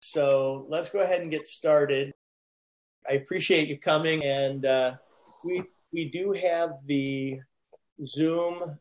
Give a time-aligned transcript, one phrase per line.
[0.00, 2.12] So let's go ahead and get started.
[3.08, 4.94] I appreciate you coming, and uh,
[5.44, 7.40] we we do have the
[8.04, 8.78] Zoom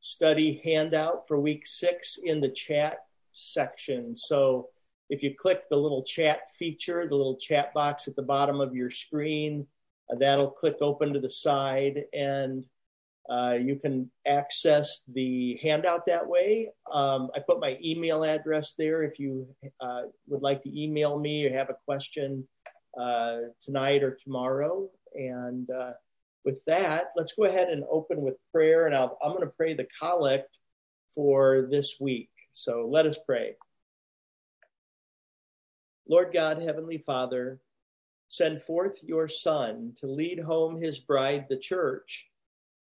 [0.00, 2.98] study handout for week six in the chat
[3.32, 4.16] section.
[4.16, 4.68] So
[5.08, 8.74] if you click the little chat feature, the little chat box at the bottom of
[8.74, 9.66] your screen,
[10.10, 12.64] uh, that'll click open to the side, and
[13.30, 16.68] uh, you can access the handout that way.
[16.90, 19.46] Um, I put my email address there if you
[19.80, 22.48] uh, would like to email me or have a question
[23.00, 24.88] uh, tonight or tomorrow.
[25.14, 25.92] And uh,
[26.44, 28.86] with that, let's go ahead and open with prayer.
[28.86, 30.58] And i am going to pray the collect
[31.14, 32.30] for this week.
[32.50, 33.54] So let us pray.
[36.08, 37.60] Lord God, Heavenly Father,
[38.26, 42.26] send forth your Son to lead home his bride, the church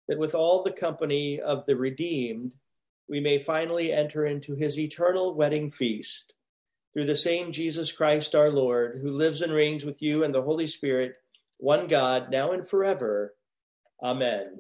[0.10, 2.56] that with all the company of the redeemed,
[3.08, 6.34] we may finally enter into his eternal wedding feast.
[6.92, 10.42] Through the same Jesus Christ our Lord, who lives and reigns with you and the
[10.42, 11.14] Holy Spirit,
[11.58, 13.36] one God, now and forever.
[14.02, 14.60] Amen.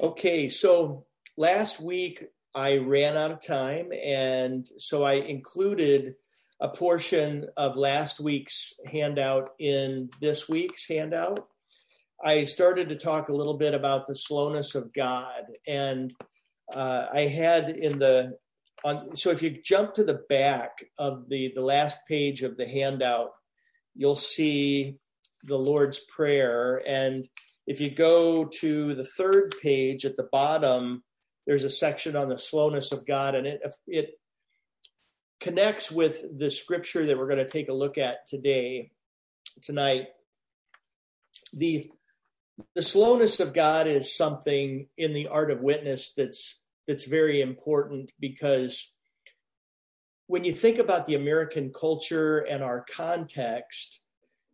[0.00, 1.06] Okay, so
[1.38, 6.16] last week I ran out of time, and so I included
[6.60, 11.48] a portion of last week's handout in this week's handout.
[12.24, 16.14] I started to talk a little bit about the slowness of God, and
[16.72, 18.36] uh, I had in the
[18.84, 19.16] on.
[19.16, 23.30] So if you jump to the back of the the last page of the handout,
[23.94, 24.98] you'll see
[25.44, 27.28] the Lord's Prayer, and
[27.66, 31.02] if you go to the third page at the bottom,
[31.46, 34.10] there's a section on the slowness of God, and it it
[35.40, 38.92] connects with the scripture that we're going to take a look at today,
[39.62, 40.06] tonight.
[41.52, 41.90] The
[42.74, 48.12] the slowness of God is something in the art of witness that's that's very important
[48.18, 48.92] because
[50.26, 54.00] when you think about the American culture and our context,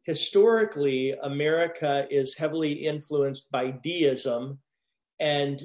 [0.02, 4.58] historically America is heavily influenced by deism
[5.20, 5.62] and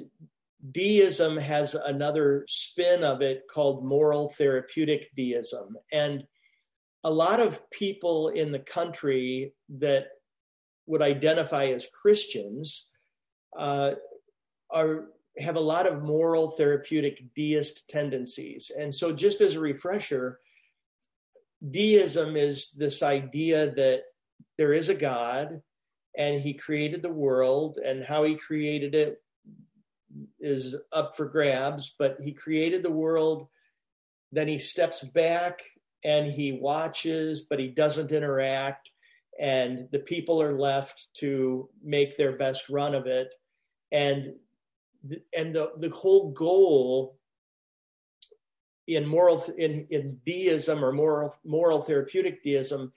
[0.72, 5.76] deism has another spin of it called moral therapeutic deism.
[5.92, 6.26] And
[7.02, 10.06] a lot of people in the country that
[10.86, 12.86] would identify as Christians
[13.56, 13.94] uh,
[14.70, 15.06] are
[15.38, 18.70] have a lot of moral therapeutic deist tendencies.
[18.76, 20.38] And so just as a refresher,
[21.68, 24.02] deism is this idea that
[24.58, 25.60] there is a God
[26.16, 29.20] and he created the world and how he created it
[30.38, 33.48] is up for grabs, but he created the world,
[34.30, 35.62] then he steps back
[36.04, 38.90] and he watches, but he doesn't interact
[39.38, 43.34] and the people are left to make their best run of it.
[43.92, 44.34] And
[45.36, 47.18] and the the whole goal
[48.86, 52.92] in moral in in deism or moral moral therapeutic deism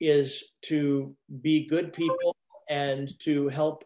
[0.00, 2.36] is to be good people
[2.68, 3.84] and to help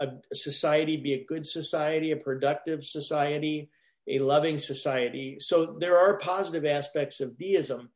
[0.00, 3.70] a society be a good society a productive society
[4.08, 5.36] a loving society.
[5.40, 7.90] So there are positive aspects of deism.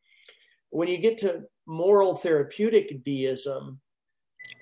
[0.71, 3.81] When you get to moral therapeutic deism,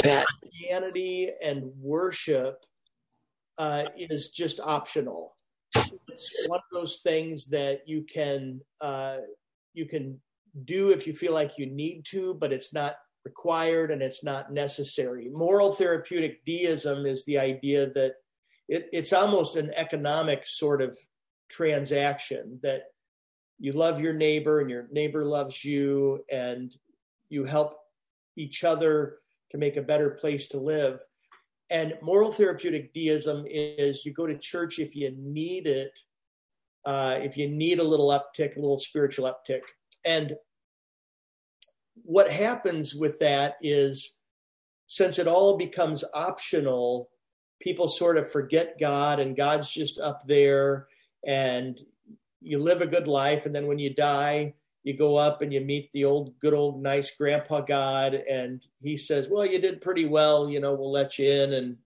[0.00, 0.26] Pat.
[0.42, 2.62] Christianity and worship
[3.56, 5.34] uh, is just optional.
[5.74, 9.18] It's one of those things that you can uh,
[9.72, 10.20] you can
[10.64, 14.52] do if you feel like you need to, but it's not required and it's not
[14.52, 15.28] necessary.
[15.32, 18.12] Moral therapeutic deism is the idea that
[18.68, 20.96] it, it's almost an economic sort of
[21.48, 22.82] transaction that
[23.58, 26.72] you love your neighbor and your neighbor loves you and
[27.28, 27.78] you help
[28.36, 29.18] each other
[29.50, 31.00] to make a better place to live.
[31.70, 35.98] And moral therapeutic deism is you go to church if you need it,
[36.84, 39.60] uh, if you need a little uptick, a little spiritual uptick.
[40.04, 40.36] And
[42.04, 44.16] what happens with that is
[44.86, 47.10] since it all becomes optional,
[47.60, 50.86] people sort of forget God and God's just up there
[51.26, 51.78] and
[52.40, 53.44] you live a good life.
[53.44, 54.54] And then when you die,
[54.88, 58.96] you go up and you meet the old, good old, nice grandpa God, and he
[58.96, 60.48] says, "Well, you did pretty well.
[60.48, 61.76] You know, we'll let you in." And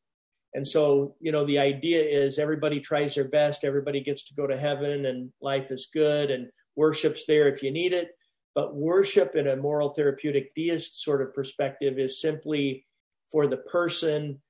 [0.54, 3.64] and so, you know, the idea is everybody tries their best.
[3.64, 7.72] Everybody gets to go to heaven, and life is good, and worship's there if you
[7.72, 8.10] need it.
[8.54, 12.86] But worship in a moral therapeutic deist sort of perspective is simply
[13.32, 14.40] for the person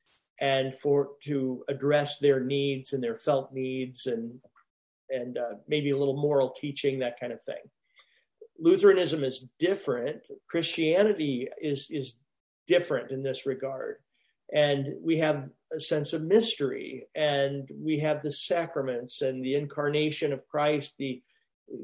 [0.42, 4.40] and for to address their needs and their felt needs and
[5.08, 7.62] and uh, maybe a little moral teaching that kind of thing
[8.62, 10.28] Lutheranism is different.
[10.48, 12.14] Christianity is is
[12.68, 13.96] different in this regard,
[14.54, 20.32] and we have a sense of mystery, and we have the sacraments and the incarnation
[20.32, 21.22] of Christ, the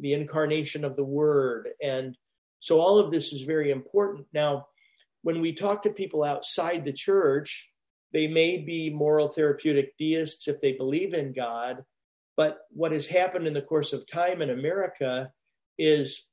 [0.00, 2.16] the incarnation of the Word, and
[2.60, 4.26] So all of this is very important.
[4.32, 4.66] Now,
[5.22, 7.68] when we talk to people outside the church,
[8.12, 11.84] they may be moral therapeutic deists if they believe in God.
[12.36, 15.32] But what has happened in the course of time in America
[15.76, 16.27] is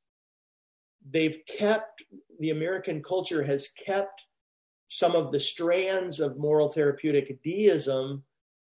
[1.10, 2.04] they've kept,
[2.40, 4.26] the American culture has kept
[4.88, 8.24] some of the strands of moral therapeutic deism,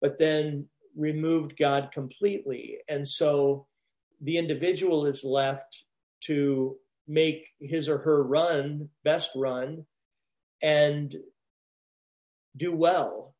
[0.01, 2.79] but then removed God completely.
[2.87, 3.67] And so
[4.21, 5.83] the individual is left
[6.25, 6.77] to
[7.07, 9.85] make his or her run, best run,
[10.61, 11.15] and
[12.55, 13.35] do well.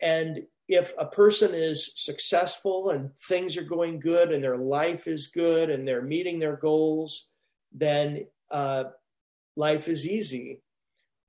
[0.00, 5.28] And if a person is successful and things are going good and their life is
[5.28, 7.28] good and they're meeting their goals,
[7.72, 8.84] then uh,
[9.56, 10.62] life is easy.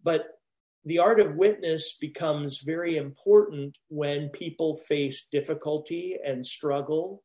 [0.03, 0.39] But
[0.85, 7.23] the art of witness becomes very important when people face difficulty and struggle,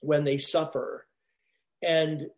[0.00, 1.06] when they suffer.
[1.82, 2.28] And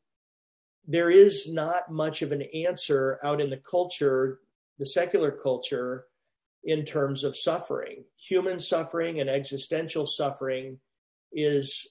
[0.86, 4.40] there is not much of an answer out in the culture,
[4.78, 6.06] the secular culture,
[6.64, 8.04] in terms of suffering.
[8.18, 10.78] Human suffering and existential suffering
[11.32, 11.88] is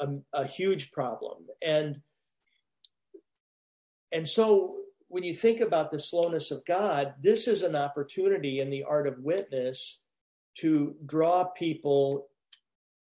[0.00, 1.46] a, a huge problem.
[1.64, 2.00] And
[4.12, 4.76] and so
[5.08, 9.06] when you think about the slowness of God, this is an opportunity in the art
[9.06, 10.00] of witness
[10.58, 12.28] to draw people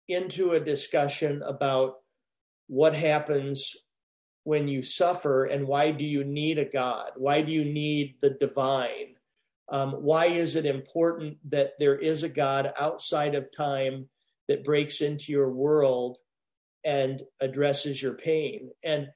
[0.07, 1.97] into a discussion about
[2.69, 3.77] what happens
[4.45, 7.11] when you suffer and why do you need a God?
[7.17, 9.17] Why do you need the divine?
[9.69, 14.09] Um, why is it important that there is a God outside of time
[14.47, 16.19] that breaks into your world
[16.85, 18.71] and addresses your pain?
[18.83, 19.09] And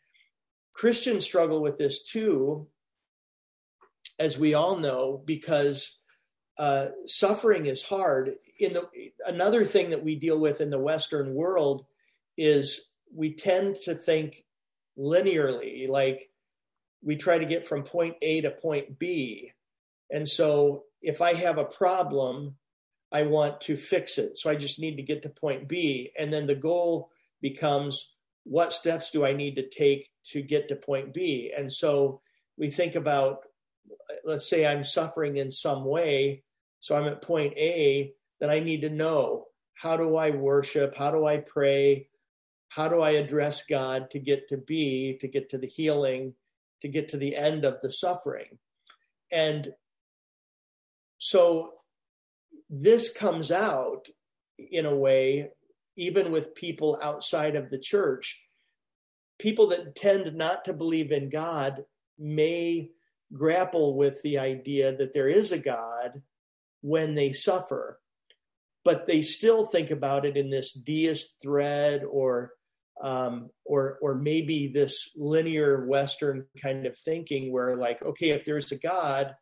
[0.72, 2.69] Christians struggle with this too,
[4.19, 5.98] as we all know, because
[6.58, 8.32] uh, suffering is hard.
[8.58, 8.88] In the
[9.26, 11.86] another thing that we deal with in the Western world
[12.36, 14.44] is we tend to think
[14.98, 16.30] linearly, like
[17.02, 19.52] we try to get from point A to point B
[20.12, 22.56] and so if I have a problem,
[23.10, 24.36] I want to fix it.
[24.36, 26.12] So I just need to get to point B.
[26.16, 27.10] And then the goal
[27.40, 28.14] becomes
[28.44, 31.53] what steps do I need to take to get to point B?
[31.56, 32.21] And so
[32.56, 33.39] we think about,
[34.25, 36.43] let's say I'm suffering in some way.
[36.81, 40.94] So I'm at point A, then I need to know how do I worship?
[40.97, 42.09] How do I pray?
[42.69, 46.35] How do I address God to get to B, to get to the healing,
[46.81, 48.59] to get to the end of the suffering?
[49.31, 49.73] And
[51.19, 51.73] so
[52.69, 54.09] this comes out
[54.59, 55.50] in a way,
[55.97, 58.43] even with people outside of the church.
[59.39, 61.85] People that tend not to believe in God
[62.19, 62.91] may
[63.33, 66.23] grapple with the idea that there is a God
[66.83, 68.00] when they suffer,
[68.85, 72.53] but they still think about it in this deist thread or
[73.00, 78.71] um, or or maybe this linear Western kind of thinking where like, okay, if there's
[78.71, 79.35] a God,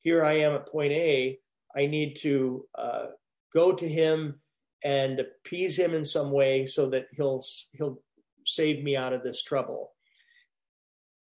[0.00, 1.38] here I am at point A.
[1.76, 3.06] I need to uh,
[3.52, 4.40] go to him
[4.84, 7.42] and appease him in some way so that he'll
[7.72, 8.00] he'll
[8.46, 9.92] save me out of this trouble.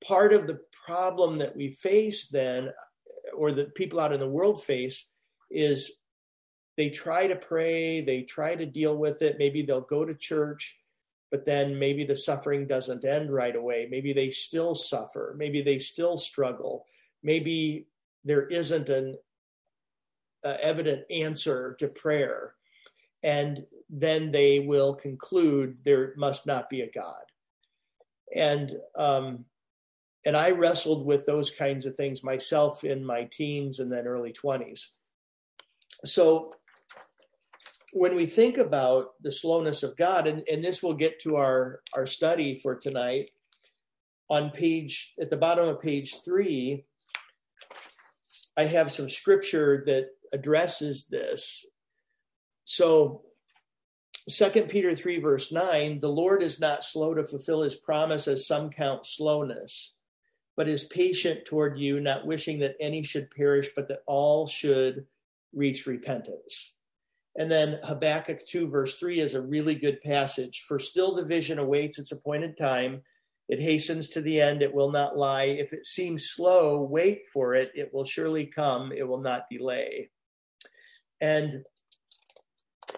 [0.04, 2.70] Part of the problem that we face then,
[3.36, 5.06] or that people out in the world face,
[5.52, 6.00] is
[6.76, 9.38] they try to pray, they try to deal with it.
[9.38, 10.78] Maybe they'll go to church,
[11.32, 13.88] but then maybe the suffering doesn't end right away.
[13.90, 15.36] Maybe they still suffer.
[15.38, 16.86] Maybe they still struggle.
[17.24, 17.88] Maybe
[18.24, 19.18] there isn't an
[20.44, 22.55] uh, evident answer to prayer.
[23.26, 27.24] And then they will conclude there must not be a God.
[28.34, 29.46] And um,
[30.26, 34.34] and I wrestled with those kinds of things myself in my teens and then early
[34.34, 34.88] 20s.
[36.04, 36.54] So
[37.94, 41.82] when we think about the slowness of God, and, and this will get to our,
[41.94, 43.30] our study for tonight,
[44.30, 46.86] on page at the bottom of page three,
[48.58, 51.66] I have some scripture that addresses this.
[52.66, 53.22] So,
[54.28, 58.46] Second Peter 3, verse 9 the Lord is not slow to fulfill his promise, as
[58.46, 59.94] some count slowness,
[60.58, 65.06] but is patient toward you, not wishing that any should perish, but that all should
[65.54, 66.74] reach repentance.
[67.38, 70.66] And then Habakkuk 2, verse 3 is a really good passage.
[70.68, 73.04] For still the vision awaits its appointed time
[73.48, 75.44] it hastens to the end, it will not lie.
[75.44, 77.72] If it seems slow, wait for it.
[77.76, 80.10] It will surely come, it will not delay.
[81.22, 81.66] And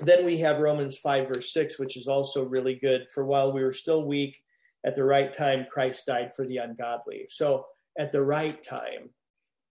[0.01, 3.07] then we have Romans 5, verse 6, which is also really good.
[3.13, 4.37] For while we were still weak,
[4.85, 7.25] at the right time, Christ died for the ungodly.
[7.29, 7.65] So
[7.97, 9.09] at the right time.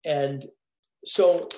[0.04, 0.44] And
[1.04, 1.48] so,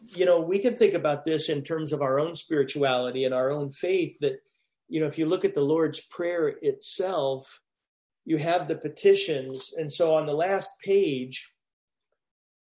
[0.00, 3.50] you know, we can think about this in terms of our own spirituality and our
[3.50, 4.40] own faith that,
[4.88, 7.60] you know, if you look at the Lord's Prayer itself,
[8.24, 9.72] you have the petitions.
[9.76, 11.52] And so on the last page,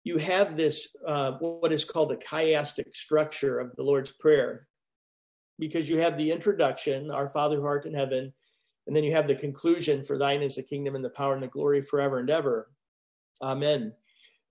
[0.03, 4.67] you have this, uh, what is called a chiastic structure of the Lord's Prayer,
[5.59, 8.33] because you have the introduction, Our Father who art in heaven,
[8.87, 11.43] and then you have the conclusion, For thine is the kingdom and the power and
[11.43, 12.69] the glory forever and ever.
[13.41, 13.93] Amen.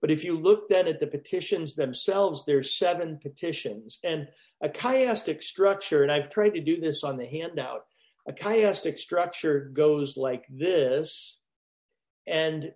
[0.01, 3.99] But if you look then at the petitions themselves, there's seven petitions.
[4.03, 4.27] And
[4.61, 7.85] a chiastic structure, and I've tried to do this on the handout,
[8.27, 11.37] a chiastic structure goes like this.
[12.27, 12.73] And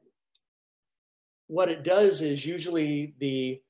[1.48, 3.62] what it does is usually the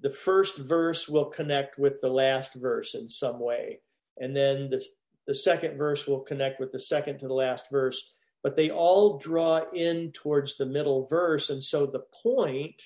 [0.00, 3.80] the first verse will connect with the last verse in some way.
[4.18, 4.84] And then the,
[5.26, 8.12] the second verse will connect with the second to the last verse.
[8.42, 11.50] But they all draw in towards the middle verse.
[11.50, 12.82] And so the point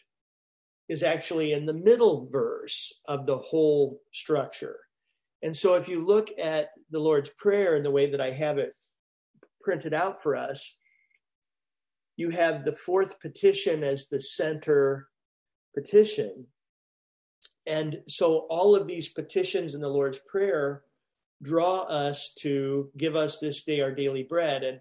[0.88, 4.79] is actually in the middle verse of the whole structure.
[5.43, 8.59] And so if you look at the Lord's Prayer in the way that I have
[8.59, 8.75] it
[9.61, 10.77] printed out for us,
[12.17, 15.09] you have the fourth petition as the center
[15.75, 16.47] petition.
[17.69, 20.83] And so all of these petitions in the Lord's Prayer
[21.43, 24.65] draw us to give us this day our daily bread.
[24.65, 24.81] And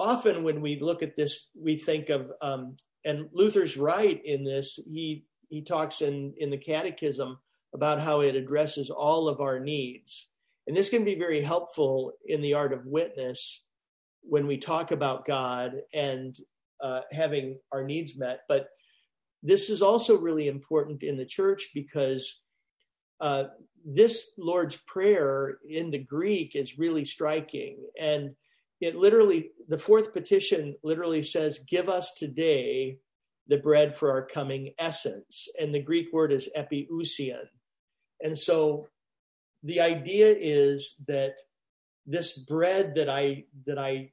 [0.00, 2.74] often when we look at this, we think of, um,
[3.04, 7.38] and Luther's right in this, he, he talks in, in the Catechism
[7.74, 10.28] about how it addresses all of our needs.
[10.66, 13.62] And this can be very helpful in the art of witness
[14.22, 16.34] when we talk about God and
[16.80, 18.40] uh, having our needs met.
[18.48, 18.68] But
[19.42, 22.40] this is also really important in the church because
[23.20, 23.44] uh,
[23.84, 27.78] this Lord's Prayer in the Greek is really striking.
[28.00, 28.34] And
[28.80, 32.98] it literally, the fourth petition literally says, Give us today
[33.48, 35.48] the bread for our coming essence.
[35.60, 37.44] And the Greek word is epiousian.
[38.20, 38.88] And so
[39.62, 41.34] the idea is that
[42.06, 44.10] this bread that I that I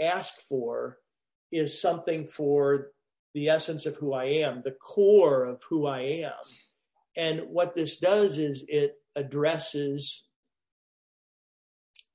[0.00, 0.98] ask for
[1.52, 2.92] is something for
[3.34, 6.32] the essence of who I am, the core of who I am.
[7.16, 10.24] And what this does is it addresses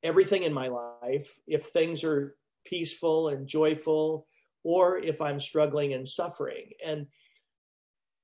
[0.03, 1.39] everything in my life.
[1.47, 4.27] If things are peaceful and joyful,
[4.63, 6.71] or if I'm struggling and suffering.
[6.83, 7.07] And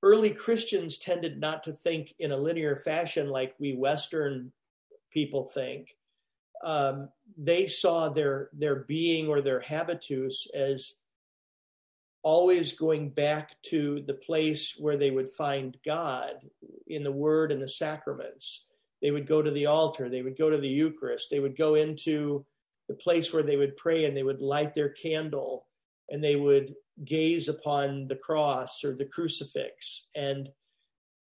[0.04, 4.52] early Christians tended not to think in a linear fashion like we Western
[5.12, 5.96] people think.
[6.64, 10.96] Um, they saw their their being or their habitus as
[12.24, 16.34] always going back to the place where they would find God
[16.88, 18.66] in the Word and the sacraments.
[19.02, 20.10] They would go to the altar.
[20.10, 21.30] They would go to the Eucharist.
[21.32, 22.46] They would go into
[22.88, 25.68] the place where they would pray and they would light their candle
[26.10, 30.08] and they would gaze upon the cross or the crucifix.
[30.16, 30.50] And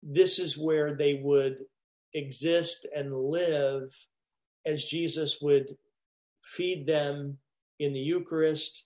[0.01, 1.57] this is where they would
[2.13, 3.91] exist and live
[4.65, 5.75] as Jesus would
[6.43, 7.39] feed them
[7.79, 8.85] in the Eucharist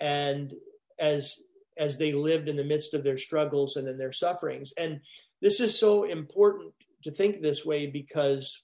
[0.00, 0.54] and
[0.98, 1.40] as
[1.78, 4.72] as they lived in the midst of their struggles and in their sufferings.
[4.76, 5.00] And
[5.40, 8.62] this is so important to think this way because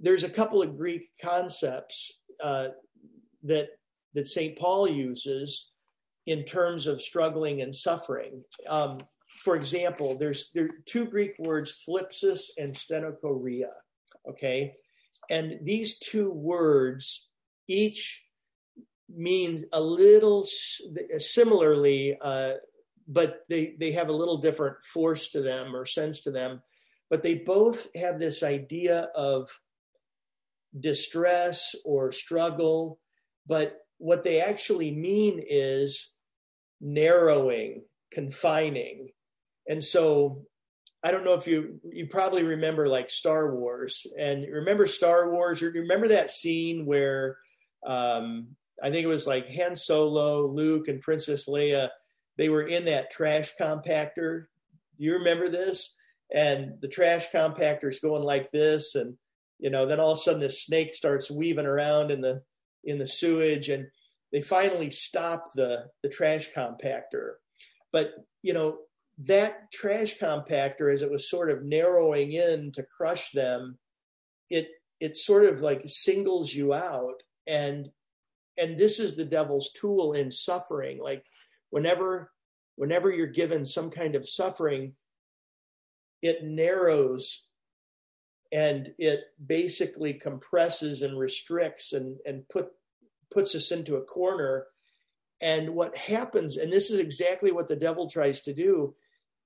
[0.00, 2.12] there's a couple of Greek concepts
[2.42, 2.68] uh,
[3.44, 3.68] that
[4.14, 4.58] that St.
[4.58, 5.70] Paul uses
[6.26, 8.42] in terms of struggling and suffering.
[8.68, 9.02] Um,
[9.36, 13.70] for example, there's there are two Greek words, thlipsis and stenochoria.
[14.28, 14.72] Okay,
[15.30, 17.28] and these two words
[17.68, 18.24] each
[19.16, 20.44] mean a little
[21.18, 22.54] similarly, uh,
[23.08, 26.62] but they they have a little different force to them or sense to them.
[27.08, 29.48] But they both have this idea of
[30.78, 33.00] distress or struggle,
[33.46, 36.12] but what they actually mean is
[36.80, 39.08] narrowing, confining.
[39.68, 40.46] And so
[41.02, 45.62] I don't know if you you probably remember like Star Wars and remember Star Wars.
[45.62, 47.38] Remember that scene where
[47.86, 51.90] um, I think it was like Han Solo, Luke, and Princess Leia.
[52.36, 54.46] They were in that trash compactor.
[54.98, 55.94] Do you remember this?
[56.34, 59.16] And the trash compactor is going like this, and
[59.58, 62.42] you know, then all of a sudden this snake starts weaving around in the
[62.84, 63.86] in the sewage and
[64.32, 67.32] they finally stop the the trash compactor
[67.92, 68.78] but you know
[69.18, 73.78] that trash compactor as it was sort of narrowing in to crush them
[74.48, 74.68] it
[74.98, 77.90] it sort of like singles you out and
[78.58, 81.24] and this is the devil's tool in suffering like
[81.70, 82.30] whenever
[82.76, 84.94] whenever you're given some kind of suffering
[86.22, 87.44] it narrows
[88.52, 92.68] and it basically compresses and restricts and, and put,
[93.32, 94.66] puts us into a corner.
[95.40, 98.94] And what happens, and this is exactly what the devil tries to do,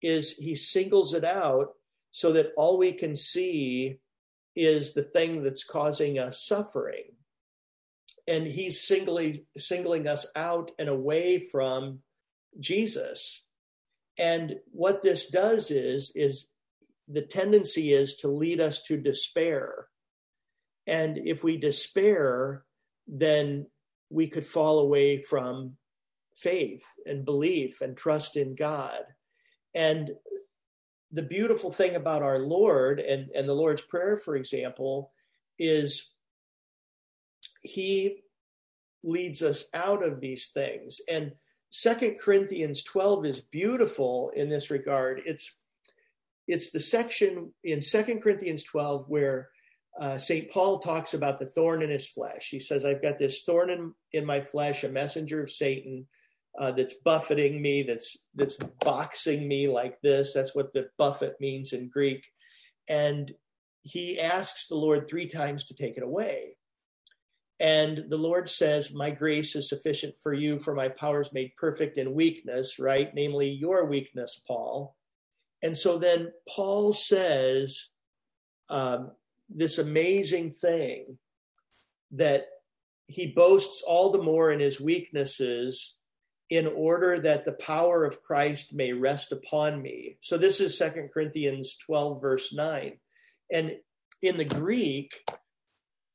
[0.03, 1.69] is he singles it out
[2.11, 3.99] so that all we can see
[4.57, 7.05] is the thing that's causing us suffering.
[8.26, 12.00] And he's singling singling us out and away from
[12.59, 13.45] Jesus.
[14.19, 16.49] And what this does is is
[17.09, 19.88] the tendency is to lead us to despair.
[20.87, 22.64] And if we despair,
[23.07, 23.66] then
[24.11, 25.76] we could fall away from
[26.37, 29.02] faith and belief and trust in God.
[29.75, 30.12] And
[31.11, 35.12] the beautiful thing about our Lord and, and the Lord's Prayer, for example,
[35.59, 36.13] is
[37.64, 38.21] He
[39.02, 41.00] leads us out of these things.
[41.11, 41.33] And
[41.71, 45.23] Second Corinthians 12 is beautiful in this regard.
[45.26, 45.59] It's
[46.47, 49.49] it's the section in Second Corinthians 12 where
[50.00, 50.50] uh, St.
[50.50, 52.49] Paul talks about the thorn in his flesh.
[52.50, 56.06] He says, I've got this thorn in, in my flesh, a messenger of Satan
[56.59, 60.33] uh, that's buffeting me, that's that's boxing me like this.
[60.33, 62.25] That's what the buffet means in Greek.
[62.88, 63.33] And
[63.83, 66.56] he asks the Lord three times to take it away.
[67.61, 71.57] And the Lord says, My grace is sufficient for you, for my power is made
[71.57, 73.11] perfect in weakness, right?
[73.15, 74.97] Namely, your weakness, Paul.
[75.63, 77.89] And so then Paul says
[78.69, 79.13] um,
[79.49, 81.19] this amazing thing
[82.13, 82.47] that
[83.07, 85.97] he boasts all the more in his weaknesses
[86.51, 90.19] in order that the power of Christ may rest upon me.
[90.21, 92.99] So this is Second Corinthians 12, verse 9.
[93.53, 93.73] And
[94.23, 95.13] in the Greek,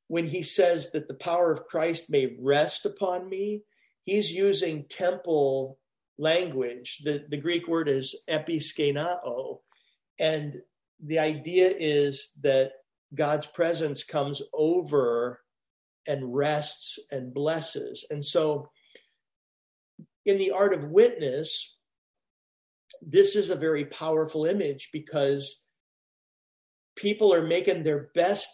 [0.10, 3.62] when he says that the power of Christ may rest upon me,
[4.06, 5.78] he's using temple
[6.18, 7.02] language.
[7.04, 9.60] The, the Greek word is episkenao.
[10.20, 10.56] And
[11.00, 12.72] the idea is that
[13.14, 15.42] God's presence comes over
[16.08, 18.04] and rests and blesses.
[18.10, 18.72] And so
[20.26, 21.78] in the art of witness,
[23.04, 25.62] this is a very powerful image because
[26.96, 28.50] people are making their best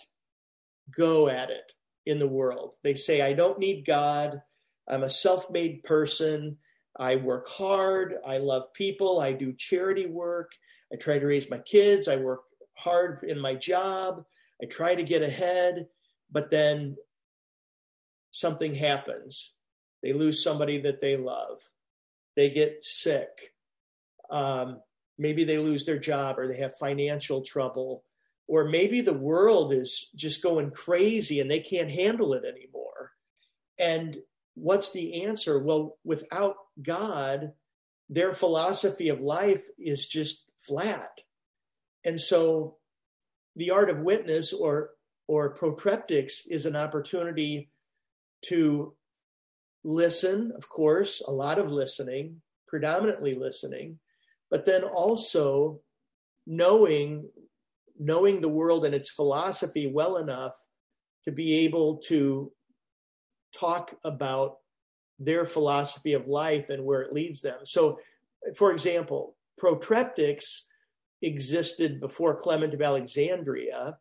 [0.96, 1.74] go at it
[2.06, 2.76] in the world.
[2.84, 4.42] They say, I don't need God.
[4.90, 6.58] I'm a self made person.
[6.98, 8.16] I work hard.
[8.26, 9.20] I love people.
[9.20, 10.52] I do charity work.
[10.94, 12.08] I try to raise my kids.
[12.08, 12.44] I work
[12.76, 14.24] hard in my job.
[14.62, 15.88] I try to get ahead.
[16.32, 16.96] But then
[18.32, 19.54] something happens
[20.06, 21.58] they lose somebody that they love.
[22.36, 23.54] They get sick.
[24.30, 24.82] Um,
[25.18, 28.04] maybe they lose their job or they have financial trouble.
[28.48, 33.12] Or maybe the world is just going crazy and they can't handle it anymore.
[33.80, 34.18] And
[34.54, 35.60] what's the answer?
[35.60, 37.54] Well, without God,
[38.10, 41.22] their philosophy of life is just flat.
[42.04, 42.78] And so
[43.56, 44.92] the art of witness or
[45.28, 47.72] or protreptics is an opportunity
[48.44, 48.94] to
[49.84, 53.98] listen, of course, a lot of listening, predominantly listening,
[54.52, 55.80] but then also
[56.46, 57.28] knowing
[58.00, 60.54] knowing the world and its philosophy well enough
[61.24, 62.52] to be able to
[63.58, 64.58] talk about
[65.20, 67.60] their philosophy of life and where it leads them.
[67.64, 68.00] So,
[68.56, 70.66] for example, protreptics
[71.22, 73.98] existed before Clement of Alexandria.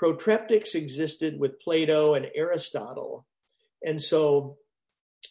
[0.00, 3.26] Protreptics existed with Plato and Aristotle.
[3.84, 4.56] And so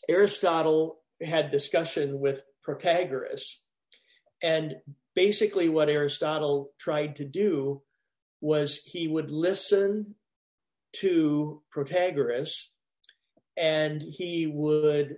[0.07, 3.55] Aristotle had discussion with Protagoras.
[4.41, 4.75] And
[5.19, 7.81] basically, what Aristotle tried to do
[8.39, 10.15] was he would listen
[10.93, 12.67] to Protagoras
[13.57, 15.17] and he would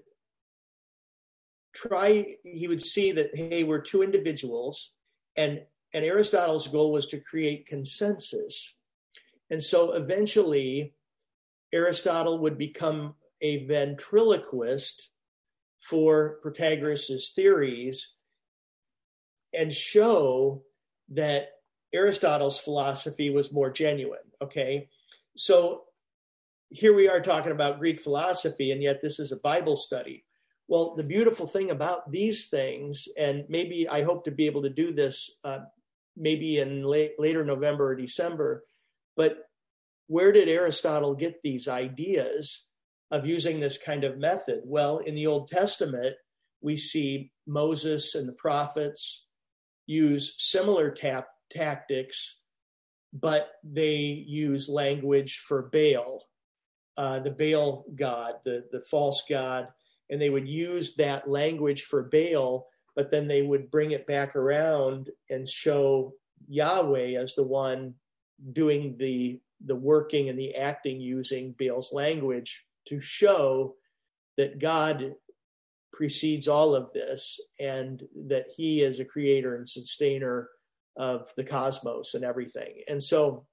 [1.75, 4.91] try, he would see that, hey, we're two individuals.
[5.37, 5.61] And,
[5.93, 8.73] and Aristotle's goal was to create consensus.
[9.51, 10.95] And so eventually,
[11.71, 15.11] Aristotle would become a ventriloquist
[15.79, 18.15] for Protagoras' theories
[19.53, 20.63] and show
[21.09, 21.49] that
[21.93, 24.19] Aristotle's philosophy was more genuine.
[24.41, 24.89] Okay.
[25.35, 25.83] So
[26.69, 30.25] here we are talking about Greek philosophy, and yet this is a Bible study.
[30.67, 34.69] Well, the beautiful thing about these things, and maybe I hope to be able to
[34.69, 35.59] do this uh,
[36.15, 38.63] maybe in late, later November or December,
[39.17, 39.37] but
[40.07, 42.65] where did Aristotle get these ideas?
[43.11, 44.61] of using this kind of method?
[44.65, 46.15] Well, in the Old Testament,
[46.61, 49.25] we see Moses and the prophets
[49.91, 52.37] use similar tap- tactics,
[53.13, 53.95] but they
[54.27, 56.27] use language for Baal,
[56.97, 59.67] uh, the Baal god, the, the false god,
[60.09, 64.35] and they would use that language for Baal, but then they would bring it back
[64.35, 66.13] around and show
[66.47, 67.95] Yahweh as the one
[68.53, 73.75] doing the the working and the acting using Baal's language to show
[74.37, 75.13] that God
[75.93, 80.49] precedes all of this and that he is a creator and sustainer
[80.97, 82.81] of the cosmos and everything.
[82.87, 83.45] And so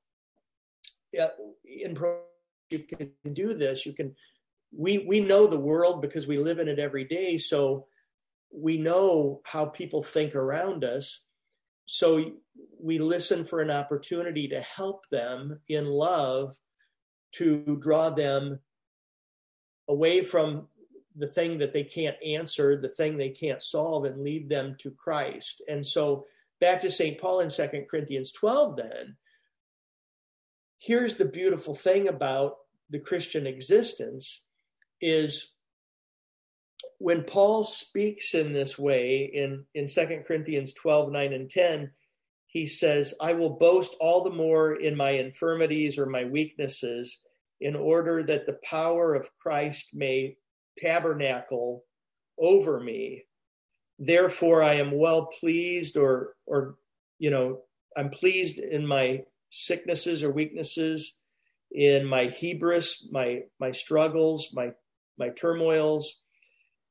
[1.12, 1.28] yeah,
[1.64, 2.22] in pro
[2.70, 4.14] you can do this, you can
[4.76, 7.86] we we know the world because we live in it every day so
[8.52, 11.22] we know how people think around us
[11.86, 12.32] so
[12.80, 16.54] we listen for an opportunity to help them in love
[17.32, 18.60] to draw them
[19.88, 20.68] away from
[21.16, 24.90] the thing that they can't answer the thing they can't solve and lead them to
[24.90, 25.62] christ.
[25.68, 26.26] And so
[26.60, 29.16] back to st paul in 2 corinthians 12 then
[30.78, 32.56] here's the beautiful thing about
[32.90, 34.42] the christian existence
[35.00, 35.54] is
[36.98, 41.90] when Paul speaks in this way in, in 2 Corinthians 12, 9, and 10,
[42.46, 47.20] he says, I will boast all the more in my infirmities or my weaknesses
[47.60, 50.36] in order that the power of Christ may
[50.80, 51.84] tabernacle
[52.38, 53.24] over me.
[53.98, 56.76] Therefore, I am well pleased, or, or,
[57.18, 57.62] you know,
[57.96, 61.14] I'm pleased in my sicknesses or weaknesses,
[61.70, 64.70] in my hubris, my, my struggles, my
[65.18, 66.20] my turmoils,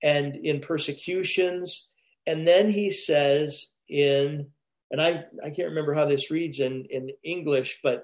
[0.04, 1.88] and in persecutions.
[2.26, 4.47] And then he says in,
[4.91, 8.04] and I, I can't remember how this reads in, in English, but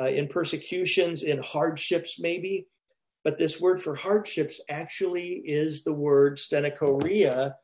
[0.00, 2.66] uh, in persecutions, in hardships, maybe.
[3.24, 7.54] But this word for hardships actually is the word stenochoria,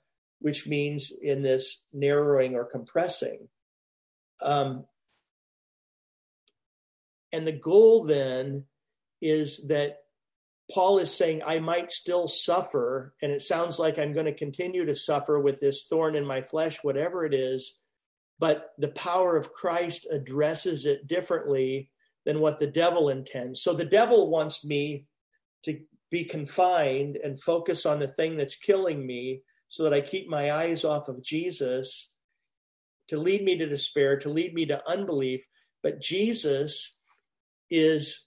[0.41, 3.49] which means in this narrowing or compressing.
[4.41, 4.85] Um,
[7.33, 8.65] and the goal then
[9.21, 9.99] is that
[10.71, 14.85] Paul is saying, I might still suffer, and it sounds like I'm going to continue
[14.85, 17.75] to suffer with this thorn in my flesh, whatever it is,
[18.39, 21.91] but the power of Christ addresses it differently
[22.25, 23.63] than what the devil intends.
[23.63, 25.07] So the devil wants me
[25.65, 30.29] to be confined and focus on the thing that's killing me so that I keep
[30.29, 32.09] my eyes off of Jesus
[33.09, 35.47] to lead me to despair, to lead me to unbelief.
[35.83, 36.97] But Jesus
[37.71, 38.27] is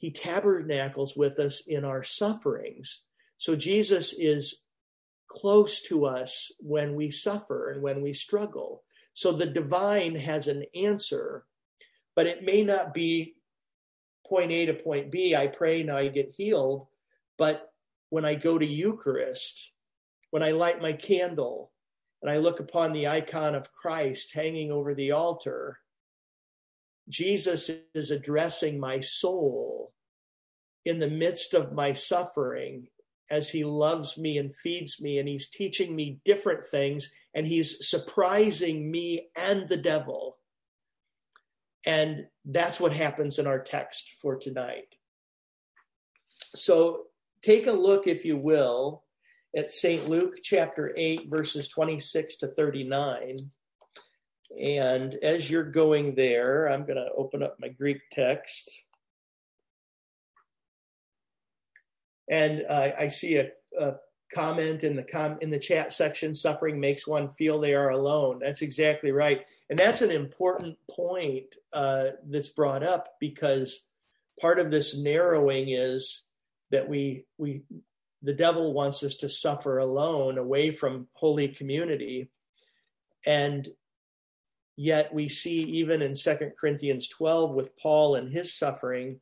[0.00, 3.02] he tabernacles with us in our sufferings.
[3.36, 4.60] So Jesus is
[5.28, 8.82] close to us when we suffer and when we struggle.
[9.12, 11.44] So the divine has an answer,
[12.16, 13.34] but it may not be
[14.30, 15.36] point A to point B.
[15.36, 16.86] I pray and I get healed.
[17.36, 17.70] But
[18.08, 19.72] when I go to Eucharist,
[20.30, 21.72] when I light my candle
[22.22, 25.78] and I look upon the icon of Christ hanging over the altar,
[27.08, 29.92] Jesus is addressing my soul
[30.84, 32.86] in the midst of my suffering
[33.30, 37.88] as he loves me and feeds me and he's teaching me different things and he's
[37.88, 40.36] surprising me and the devil.
[41.86, 44.94] And that's what happens in our text for tonight.
[46.54, 47.04] So
[47.42, 49.04] take a look, if you will,
[49.56, 50.08] at St.
[50.08, 53.38] Luke chapter 8, verses 26 to 39.
[54.60, 58.68] And as you're going there, I'm going to open up my Greek text.
[62.30, 63.94] And uh, I see a, a
[64.32, 68.38] comment in the com- in the chat section suffering makes one feel they are alone.
[68.40, 69.44] That's exactly right.
[69.68, 73.84] And that's an important point uh, that's brought up because
[74.40, 76.24] part of this narrowing is
[76.70, 77.62] that we we
[78.22, 82.30] the devil wants us to suffer alone away from holy community.
[83.26, 83.68] And
[84.82, 89.20] Yet we see even in Second Corinthians 12 with Paul and his suffering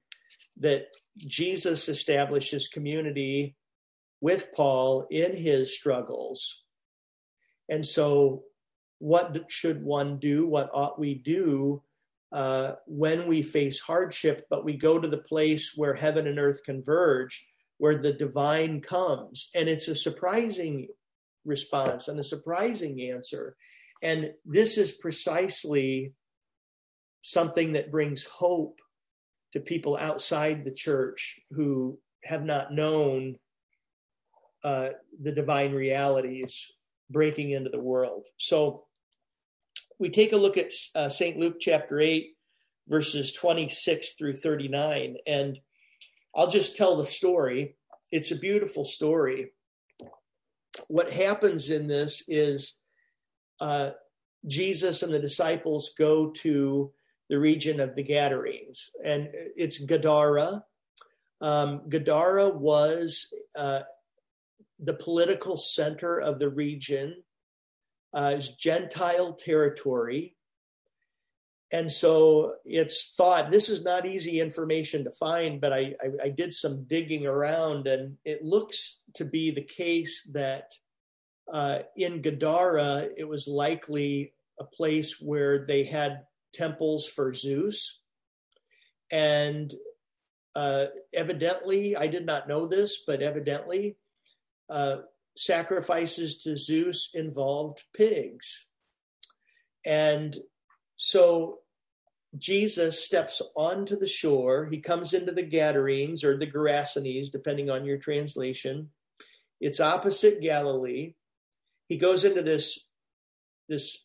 [0.58, 0.86] that
[1.18, 3.56] Jesus establishes community
[4.20, 6.64] with Paul in his struggles.
[7.68, 8.44] And so,
[8.98, 10.46] what should one do?
[10.46, 11.82] What ought we do
[12.32, 16.62] uh, when we face hardship, but we go to the place where heaven and earth
[16.64, 17.46] converge,
[17.78, 19.50] where the divine comes?
[19.54, 20.88] And it's a surprising
[21.44, 23.56] response and a surprising answer.
[24.02, 26.12] And this is precisely
[27.20, 28.80] something that brings hope
[29.52, 33.36] to people outside the church who have not known
[34.64, 34.90] uh,
[35.20, 36.72] the divine realities
[37.10, 38.26] breaking into the world.
[38.36, 38.84] So
[39.98, 41.36] we take a look at uh, St.
[41.36, 42.26] Luke chapter 8,
[42.88, 45.16] verses 26 through 39.
[45.26, 45.58] And
[46.34, 47.76] I'll just tell the story.
[48.12, 49.52] It's a beautiful story.
[50.88, 52.78] What happens in this is
[53.60, 53.90] uh,
[54.46, 56.92] Jesus and the disciples go to
[57.28, 60.64] the region of the Gadarenes, and it's Gadara.
[61.40, 63.80] Um, Gadara was uh,
[64.78, 67.22] the political center of the region,
[68.14, 70.34] uh, it's Gentile territory.
[71.70, 76.28] And so it's thought this is not easy information to find, but I, I, I
[76.30, 80.70] did some digging around, and it looks to be the case that
[81.52, 86.22] uh, in Gadara, it was likely a place where they had
[86.54, 88.00] temples for Zeus.
[89.10, 89.74] And
[90.54, 93.96] uh, evidently, I did not know this, but evidently,
[94.68, 94.98] uh,
[95.36, 98.66] sacrifices to Zeus involved pigs.
[99.84, 100.36] And
[100.96, 101.58] so
[102.36, 104.68] Jesus steps onto the shore.
[104.70, 108.90] He comes into the Gadarenes or the Gerasenes, depending on your translation.
[109.60, 111.14] It's opposite Galilee.
[111.88, 112.78] He goes into this,
[113.68, 114.04] this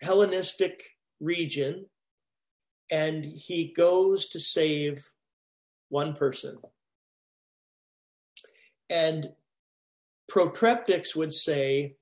[0.00, 0.84] Hellenistic
[1.20, 1.86] region
[2.90, 5.10] and he goes to save
[5.88, 6.58] one person.
[8.90, 9.26] And
[10.32, 11.94] protreptics would say,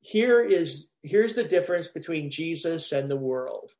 [0.00, 3.72] here is here's the difference between Jesus and the world.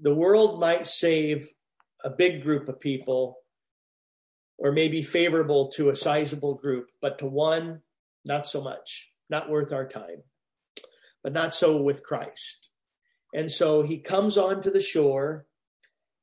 [0.00, 1.50] The world might save
[2.04, 3.38] a big group of people
[4.56, 7.80] or maybe favorable to a sizable group, but to one,
[8.24, 10.22] not so much, not worth our time.
[11.24, 12.70] But not so with Christ.
[13.34, 15.44] And so he comes onto the shore,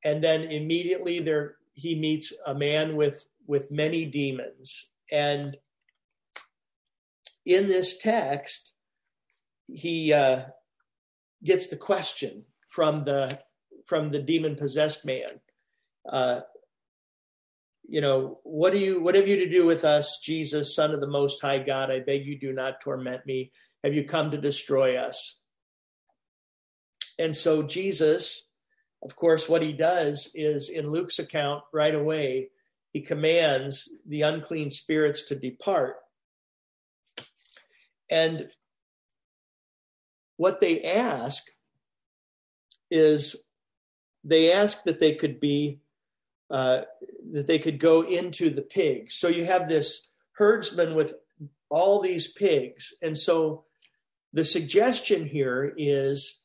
[0.06, 4.92] and then immediately there he meets a man with with many demons.
[5.12, 5.58] And
[7.46, 8.74] in this text,
[9.68, 10.44] he uh,
[11.44, 13.40] gets the question from the
[13.86, 15.42] from the demon possessed man.
[16.10, 16.42] Uh,
[17.88, 21.02] you know, what do you what have you to do with us, Jesus, Son of
[21.02, 21.92] the Most High God?
[21.92, 23.52] I beg you, do not torment me.
[23.84, 25.40] Have you come to destroy us?
[27.20, 28.48] And so Jesus,
[29.04, 32.50] of course, what he does is in Luke's account right away,
[32.92, 35.98] he commands the unclean spirits to depart.
[38.14, 38.48] And
[40.38, 41.44] what they ask
[42.92, 43.36] is
[44.24, 45.80] they ask that they could be
[46.52, 46.82] uh,
[47.32, 49.16] that they could go into the pigs.
[49.16, 51.16] So you have this herdsman with
[51.70, 53.66] all these pigs, and so
[54.32, 56.40] the suggestion here is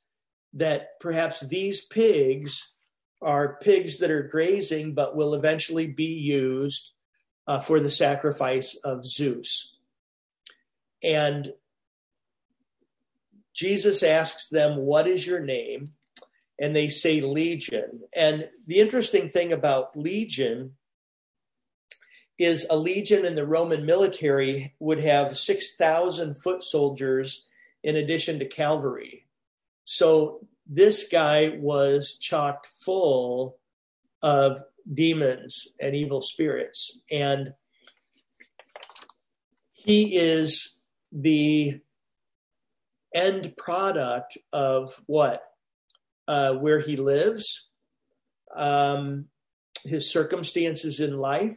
[0.54, 2.72] that perhaps these pigs
[3.20, 6.92] are pigs that are grazing, but will eventually be used
[7.46, 9.77] uh, for the sacrifice of Zeus.
[11.02, 11.52] And
[13.54, 15.92] Jesus asks them, What is your name?
[16.61, 18.02] And they say Legion.
[18.14, 20.76] And the interesting thing about Legion
[22.38, 27.44] is a legion in the Roman military would have 6,000 foot soldiers
[27.82, 29.26] in addition to cavalry.
[29.84, 33.58] So this guy was chocked full
[34.22, 34.61] of
[34.92, 36.98] demons and evil spirits.
[37.11, 37.54] And
[39.72, 40.77] he is
[41.12, 41.80] the
[43.14, 45.42] end product of what?
[46.26, 47.70] Uh, where he lives,
[48.54, 49.26] um,
[49.84, 51.56] his circumstances in life,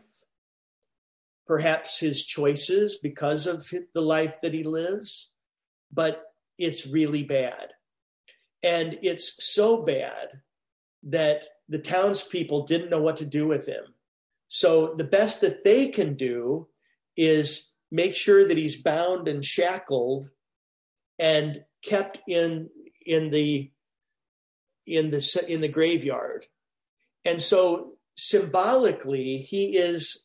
[1.45, 5.29] perhaps his choices because of the life that he lives,
[5.91, 6.23] but
[6.57, 7.71] it's really bad.
[8.63, 10.29] And it's so bad
[11.03, 13.83] that the townspeople didn't know what to do with him.
[14.47, 16.67] So the best that they can do
[17.17, 20.29] is make sure that he's bound and shackled
[21.19, 22.69] and kept in
[23.05, 23.71] in the
[24.87, 26.47] in the in the graveyard.
[27.25, 30.23] And so symbolically he is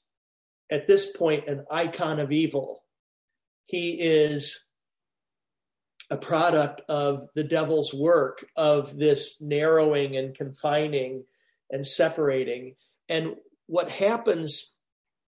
[0.71, 2.83] at this point an icon of evil.
[3.67, 4.65] He is
[6.11, 11.25] a product of the devil's work of this narrowing and confining
[11.71, 12.77] and separating.
[13.09, 13.35] And
[13.67, 14.73] what happens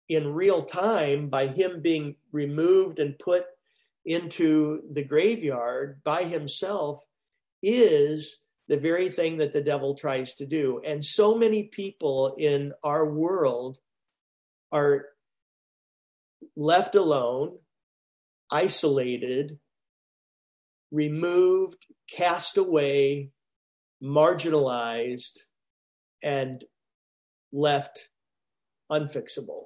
[0.10, 3.46] in real time by him being removed and put
[4.06, 7.04] into the graveyard by himself
[7.62, 8.39] is
[8.70, 10.82] the very thing that the devil tries to do.
[10.86, 13.78] And so many people in our world
[14.72, 15.06] are
[16.56, 17.58] left alone,
[18.52, 19.60] isolated,
[20.91, 23.32] removed, cast away,
[24.02, 25.39] marginalized,
[26.24, 26.63] and
[27.52, 28.10] left
[28.89, 29.65] unfixable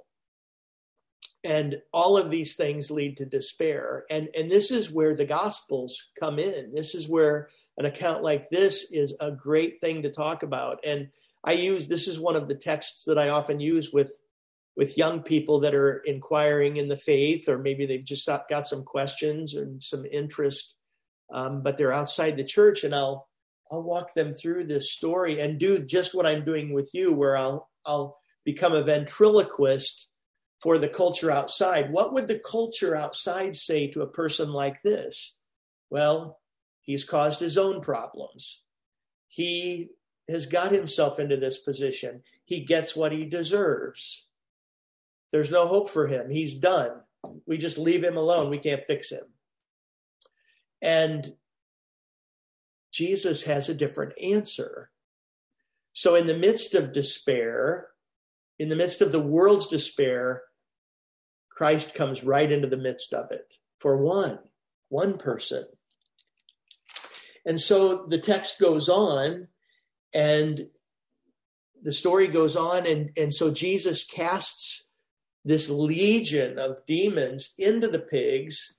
[1.43, 4.05] and all of these things lead to despair.
[4.09, 6.73] And and this is where the gospels come in.
[6.73, 10.79] This is where an account like this is a great thing to talk about.
[10.83, 11.09] And
[11.43, 14.11] i use this is one of the texts that i often use with
[14.75, 18.83] with young people that are inquiring in the faith or maybe they've just got some
[18.83, 20.75] questions and some interest
[21.33, 23.27] um, but they're outside the church and i'll
[23.71, 27.35] i'll walk them through this story and do just what i'm doing with you where
[27.35, 30.09] i'll i'll become a ventriloquist
[30.61, 31.91] for the culture outside.
[31.91, 35.35] What would the culture outside say to a person like this?
[35.89, 36.39] Well,
[36.81, 38.61] he's caused his own problems.
[39.27, 39.89] He
[40.29, 42.21] has got himself into this position.
[42.45, 44.27] He gets what he deserves.
[45.31, 46.29] There's no hope for him.
[46.29, 47.01] He's done.
[47.45, 48.49] We just leave him alone.
[48.49, 49.25] We can't fix him.
[50.81, 51.33] And
[52.91, 54.89] Jesus has a different answer.
[55.93, 57.87] So, in the midst of despair,
[58.59, 60.43] in the midst of the world's despair,
[61.61, 64.39] Christ comes right into the midst of it for one,
[64.89, 65.63] one person.
[67.45, 69.47] And so the text goes on
[70.11, 70.67] and
[71.83, 72.87] the story goes on.
[72.87, 74.87] And, and so Jesus casts
[75.45, 78.75] this legion of demons into the pigs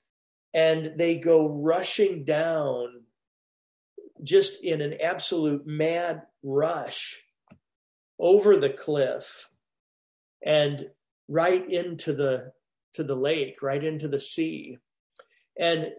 [0.53, 2.89] and they go rushing down
[4.25, 7.23] just in an absolute mad rush
[8.19, 9.51] over the cliff
[10.45, 10.91] and
[11.29, 12.51] right into the
[12.95, 14.79] to the lake right into the sea.
[15.59, 15.93] And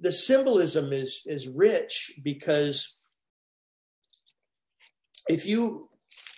[0.00, 2.94] the symbolism is is rich because
[5.28, 5.88] if you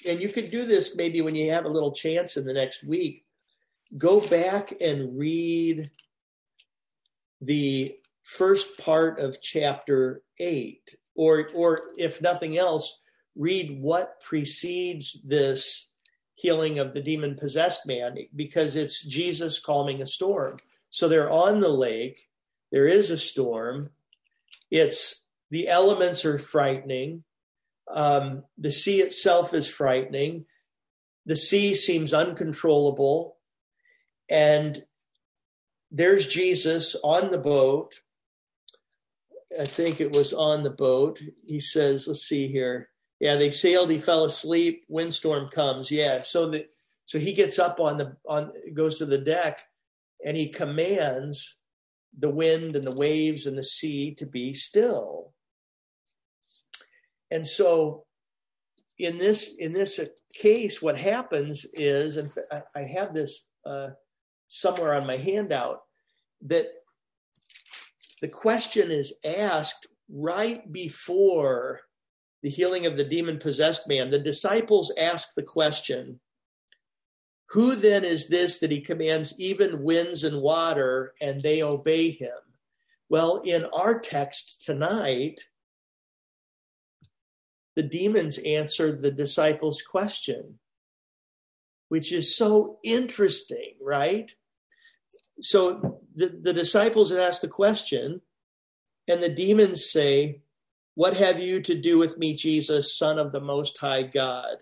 [0.07, 2.85] and you could do this maybe when you have a little chance in the next
[2.85, 3.25] week
[3.97, 5.91] go back and read
[7.41, 13.01] the first part of chapter 8 or or if nothing else
[13.37, 15.89] read what precedes this
[16.37, 20.59] healing of the demon possessed man because it's Jesus calming a storm
[20.91, 22.29] so they're on the lake
[22.71, 23.91] there is a storm
[24.71, 27.25] it's the elements are frightening
[27.93, 30.45] um, the sea itself is frightening
[31.25, 33.37] the sea seems uncontrollable
[34.31, 34.83] and
[35.91, 38.01] there's Jesus on the boat.
[39.59, 41.21] I think it was on the boat.
[41.47, 42.89] He says, let's see here.
[43.21, 45.91] Yeah, they sailed, he fell asleep, windstorm comes.
[45.91, 46.21] Yeah.
[46.21, 46.67] So the
[47.07, 49.61] so he gets up on the on goes to the deck
[50.25, 51.59] and he commands
[52.19, 55.33] the wind and the waves and the sea to be still.
[57.31, 58.05] And so
[58.99, 60.01] in this in this
[60.35, 62.31] case, what happens is, and
[62.75, 63.89] I have this uh,
[64.49, 65.81] somewhere on my handout
[66.43, 66.67] that
[68.21, 71.81] the question is asked right before
[72.43, 74.09] the healing of the demon possessed man.
[74.09, 76.21] The disciples ask the question,
[77.51, 82.31] Who then is this that he commands even winds and water and they obey him?
[83.09, 85.41] Well, in our text tonight,
[87.75, 90.59] the demons answered the disciples' question
[91.89, 94.35] which is so interesting, right?
[95.41, 98.21] So the, the disciples ask the question,
[99.09, 100.41] and the demons say,
[100.97, 104.57] What have you to do with me, Jesus, Son of the Most High God?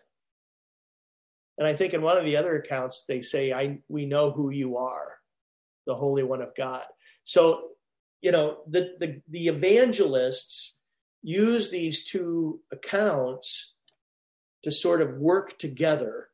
[1.57, 4.51] And I think in one of the other accounts, they say, I, We know who
[4.51, 5.17] you are,
[5.87, 6.85] the Holy One of God.
[7.23, 7.69] So,
[8.21, 10.77] you know, the, the, the evangelists
[11.23, 13.73] use these two accounts
[14.65, 16.29] to sort of work together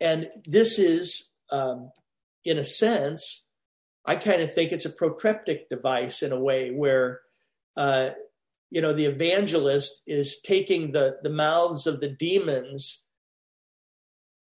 [0.00, 1.90] and this is, um,
[2.44, 3.44] in a sense,
[4.06, 7.20] I kind of think it's a protreptic device in a way where,
[7.76, 8.10] uh,
[8.70, 13.02] you know, the evangelist is taking the, the mouths of the demons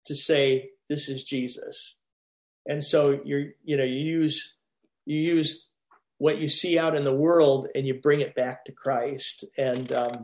[0.05, 1.95] to say, this is Jesus.
[2.65, 4.55] And so you're, you know, you use,
[5.05, 5.69] you use
[6.17, 9.91] what you see out in the world and you bring it back to Christ and
[9.91, 10.23] um,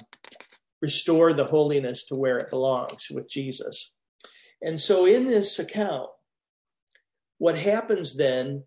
[0.82, 3.92] restore the holiness to where it belongs with Jesus.
[4.62, 6.10] And so in this account,
[7.38, 8.64] what happens then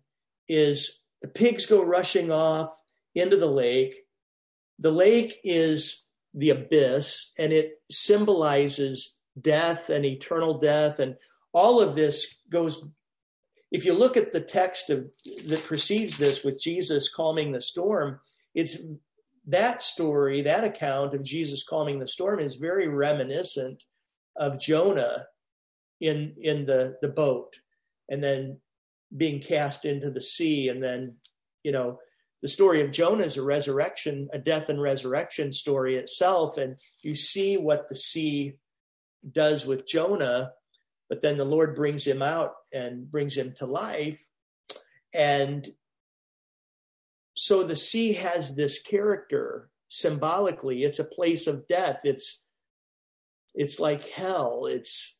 [0.47, 2.71] is the pigs go rushing off
[3.15, 3.95] into the lake.
[4.79, 10.99] The lake is the abyss and it symbolizes death and eternal death.
[10.99, 11.15] And
[11.53, 12.83] all of this goes,
[13.71, 15.07] if you look at the text of,
[15.45, 18.19] that precedes this with Jesus calming the storm,
[18.53, 18.77] it's
[19.47, 23.83] that story, that account of Jesus calming the storm is very reminiscent
[24.35, 25.25] of Jonah
[25.99, 27.55] in in the the boat
[28.09, 28.59] and then
[29.15, 31.15] being cast into the sea and then
[31.63, 31.97] you know
[32.41, 37.15] the story of Jonah is a resurrection a death and resurrection story itself and you
[37.15, 38.53] see what the sea
[39.31, 40.51] does with Jonah
[41.09, 44.25] but then the Lord brings him out and brings him to life.
[45.13, 45.67] And
[47.33, 50.83] so the sea has this character symbolically.
[50.83, 52.01] It's a place of death.
[52.03, 52.41] It's
[53.55, 54.65] it's like hell.
[54.65, 55.15] It's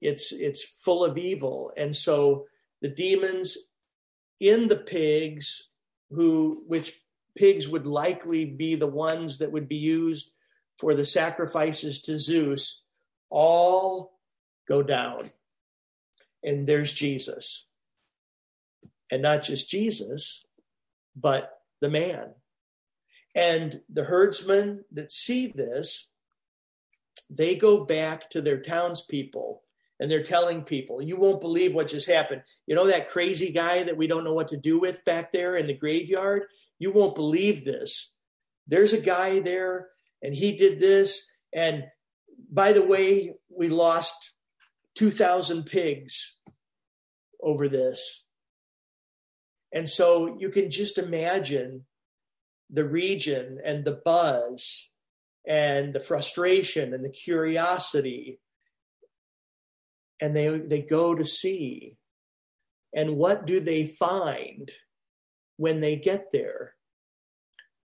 [0.00, 1.72] it's it's full of evil.
[1.76, 2.46] And so
[2.80, 3.56] the demons
[4.40, 5.68] in the pigs
[6.14, 6.98] who which
[7.36, 10.30] pigs would likely be the ones that would be used
[10.78, 12.82] for the sacrifices to Zeus
[13.30, 14.18] all
[14.68, 15.24] go down.
[16.44, 17.66] And there's Jesus.
[19.10, 20.42] And not just Jesus
[21.14, 22.34] but the man.
[23.34, 26.08] And the herdsmen that see this
[27.30, 29.62] they go back to their townspeople
[30.02, 32.42] and they're telling people, you won't believe what just happened.
[32.66, 35.54] You know that crazy guy that we don't know what to do with back there
[35.54, 36.42] in the graveyard?
[36.80, 38.12] You won't believe this.
[38.66, 39.90] There's a guy there
[40.20, 41.24] and he did this.
[41.54, 41.84] And
[42.50, 44.32] by the way, we lost
[44.96, 46.36] 2,000 pigs
[47.40, 48.24] over this.
[49.72, 51.84] And so you can just imagine
[52.70, 54.90] the region and the buzz
[55.46, 58.40] and the frustration and the curiosity.
[60.22, 61.96] And they, they go to see.
[62.94, 64.70] And what do they find
[65.56, 66.74] when they get there?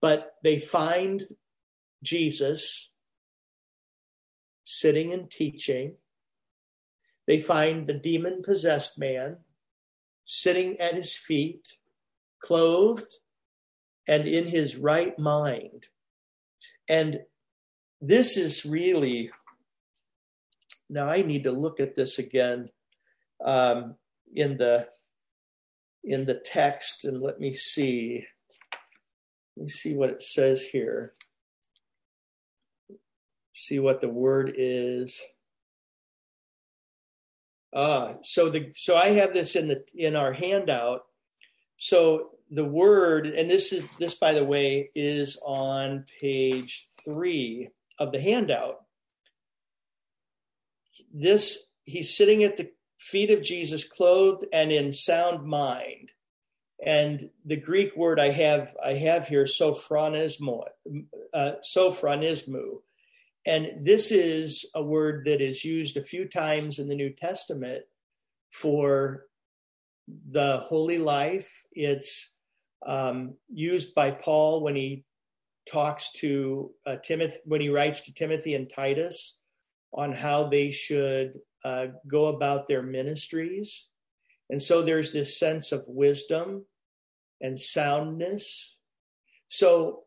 [0.01, 1.23] But they find
[2.03, 2.89] Jesus
[4.63, 5.93] sitting and teaching.
[7.27, 9.37] They find the demon possessed man
[10.25, 11.73] sitting at his feet,
[12.41, 13.19] clothed
[14.07, 15.87] and in his right mind.
[16.89, 17.19] And
[18.01, 19.29] this is really,
[20.89, 22.69] now I need to look at this again
[23.43, 23.95] um,
[24.33, 24.87] in the
[26.03, 28.25] in the text and let me see.
[29.57, 31.13] Let me see what it says here.
[33.55, 35.17] See what the word is.
[37.73, 41.01] Uh, so the so I have this in the in our handout.
[41.77, 48.11] So the word, and this is this by the way is on page three of
[48.11, 48.84] the handout.
[51.13, 56.11] This he's sitting at the feet of Jesus, clothed and in sound mind.
[56.83, 60.65] And the Greek word I have I have here sophronismo,
[61.33, 62.81] uh, sophronismu,
[63.45, 67.83] and this is a word that is used a few times in the New Testament
[68.51, 69.25] for
[70.07, 71.63] the holy life.
[71.71, 72.33] It's
[72.85, 75.05] um, used by Paul when he
[75.71, 79.35] talks to uh, Timothy, when he writes to Timothy and Titus
[79.95, 83.87] on how they should uh, go about their ministries.
[84.49, 86.65] And so there's this sense of wisdom
[87.41, 88.77] and soundness.
[89.47, 90.03] So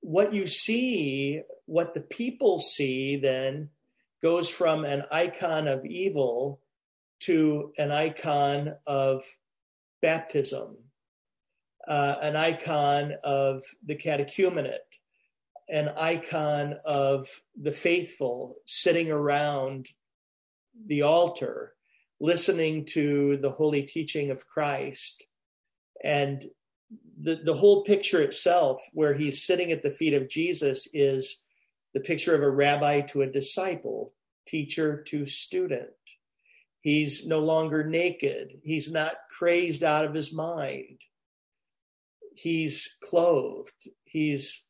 [0.00, 3.70] what you see, what the people see then
[4.22, 6.60] goes from an icon of evil
[7.20, 9.24] to an icon of
[10.00, 10.76] baptism,
[11.86, 14.78] uh, an icon of the catechumenate,
[15.68, 17.28] an icon of
[17.60, 19.88] the faithful sitting around
[20.86, 21.72] the altar,
[22.20, 25.26] listening to the holy teaching of Christ.
[26.02, 26.44] And
[27.20, 31.42] the, the whole picture itself, where he's sitting at the feet of Jesus, is
[31.94, 34.12] the picture of a rabbi to a disciple,
[34.46, 35.90] teacher to student.
[36.80, 38.60] He's no longer naked.
[38.62, 41.00] He's not crazed out of his mind.
[42.34, 43.88] He's clothed.
[44.04, 44.62] He's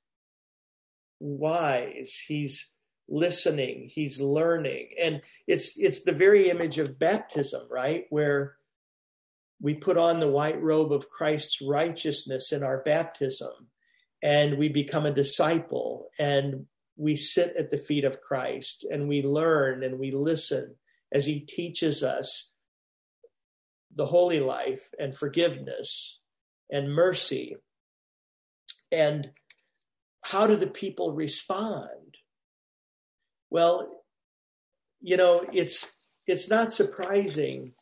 [1.25, 2.22] wise.
[2.27, 2.70] He's
[3.09, 3.89] listening.
[3.91, 4.91] He's learning.
[5.01, 8.05] And it's, it's the very image of baptism, right?
[8.11, 8.57] Where
[9.61, 13.68] we put on the white robe of Christ's righteousness in our baptism
[14.22, 16.66] and we become a disciple and
[16.97, 20.77] we sit at the feet of Christ and we learn and we listen
[21.12, 22.51] as he teaches us
[23.95, 26.20] the holy life and forgiveness
[26.70, 27.57] and mercy.
[28.91, 29.31] And
[30.25, 32.18] how do the people respond?
[33.51, 34.03] Well,
[35.03, 35.87] you know, it's
[36.27, 37.72] it's not surprising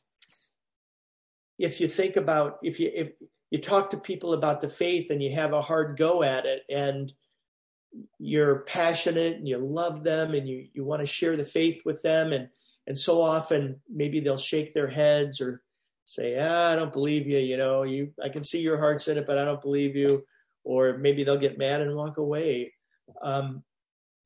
[1.57, 3.13] if you think about if you if
[3.51, 6.63] you talk to people about the faith and you have a hard go at it
[6.69, 7.13] and
[8.19, 12.03] you're passionate and you love them and you, you want to share the faith with
[12.03, 12.49] them and
[12.89, 15.63] and so often maybe they'll shake their heads or
[16.07, 19.19] say ah, i don't believe you you know you i can see your heart's in
[19.19, 20.25] it but i don't believe you
[20.65, 22.73] or maybe they'll get mad and walk away
[23.23, 23.63] um,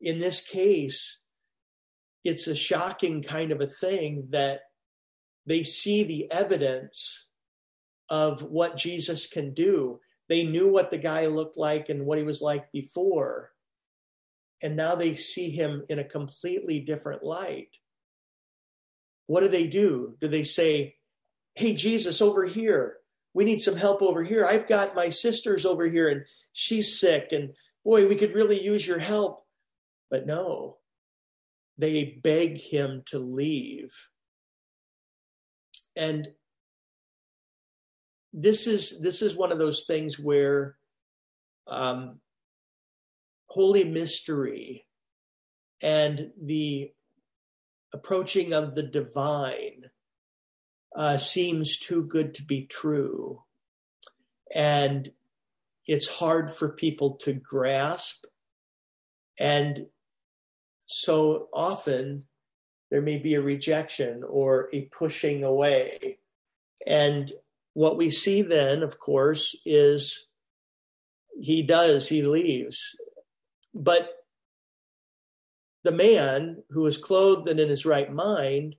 [0.01, 1.19] in this case
[2.27, 4.63] it's a shocking kind of a thing that
[5.47, 7.29] they see the evidence
[8.11, 10.01] of what Jesus can do.
[10.29, 13.53] They knew what the guy looked like and what he was like before.
[14.63, 17.71] And now they see him in a completely different light.
[19.27, 20.17] What do they do?
[20.21, 20.97] Do they say,
[21.55, 22.97] Hey, Jesus, over here,
[23.37, 24.47] we need some help over here.
[24.47, 26.23] I've got my sister's over here and
[26.55, 27.29] she's sick.
[27.33, 29.45] And boy, we could really use your help.
[30.11, 30.79] But no,
[31.77, 33.93] they beg him to leave
[35.97, 36.29] and
[38.33, 40.77] this is this is one of those things where
[41.67, 42.21] um,
[43.47, 44.87] holy mystery
[45.83, 46.93] and the
[47.95, 49.85] approaching of the divine
[50.97, 53.43] uh, seems too good to be true
[54.55, 55.11] and
[55.87, 58.25] it's hard for people to grasp
[59.39, 59.87] and
[60.87, 62.25] so often
[62.91, 66.19] there may be a rejection or a pushing away.
[66.87, 67.31] And
[67.75, 70.29] what we see then, of course, is
[71.41, 72.97] he does, he leaves.
[73.75, 74.11] But
[75.83, 78.77] the man who is clothed and in his right mind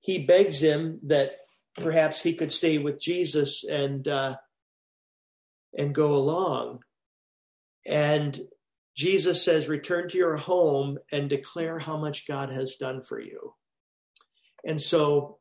[0.00, 1.41] he begs him that
[1.76, 4.36] perhaps he could stay with Jesus and uh,
[5.76, 6.80] and go along.
[7.86, 8.38] And
[8.94, 13.54] Jesus says, Return to your home and declare how much God has done for you.
[14.64, 15.38] And so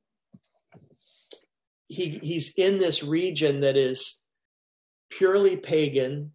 [1.88, 4.18] he, he's in this region that is
[5.10, 6.32] purely pagan,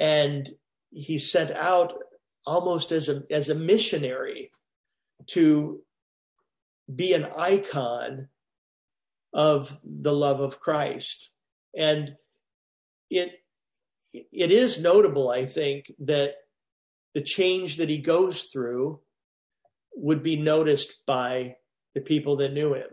[0.00, 0.50] and
[0.90, 1.94] he's sent out
[2.46, 4.50] almost as a, as a missionary
[5.28, 5.80] to
[6.92, 8.28] be an icon
[9.32, 11.30] of the love of Christ.
[11.76, 12.16] And
[13.10, 13.30] it
[14.12, 16.34] it is notable, I think, that
[17.14, 19.00] the change that he goes through
[19.94, 21.56] would be noticed by
[21.94, 22.88] the people that knew him.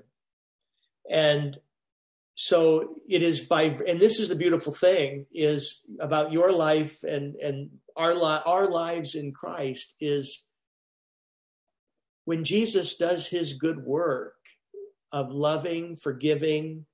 [1.10, 1.58] And
[2.36, 7.36] so it is by, and this is the beautiful thing is about your life and,
[7.36, 10.44] and our, li- our lives in Christ is
[12.26, 14.36] when Jesus does his good work
[15.12, 16.86] of loving, forgiving,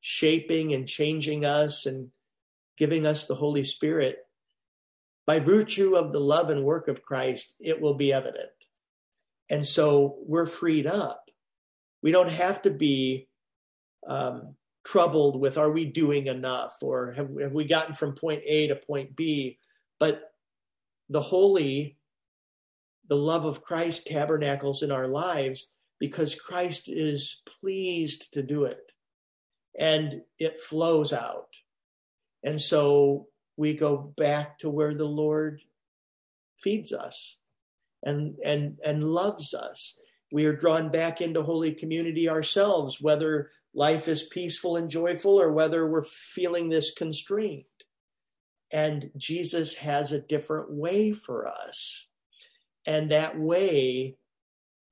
[0.00, 2.10] shaping and changing us and
[2.76, 4.18] giving us the Holy Spirit,
[5.26, 8.50] by virtue of the love and work of Christ, it will be evident.
[9.48, 11.30] And so we're freed up.
[12.02, 13.28] We don't have to be
[14.06, 18.68] um, troubled with are we doing enough or have, have we gotten from point A
[18.68, 19.58] to point B?
[19.98, 20.22] But
[21.08, 21.96] the holy,
[23.08, 25.70] the love of Christ tabernacles in our lives
[26.00, 28.92] because Christ is pleased to do it
[29.78, 31.48] and it flows out.
[32.42, 35.62] And so we go back to where the Lord
[36.60, 37.36] feeds us
[38.02, 39.94] and, and, and loves us.
[40.32, 45.52] We are drawn back into holy community ourselves, whether life is peaceful and joyful or
[45.52, 47.64] whether we're feeling this constrained.
[48.72, 52.08] And Jesus has a different way for us.
[52.86, 54.16] And that way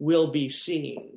[0.02, 1.16] will be seen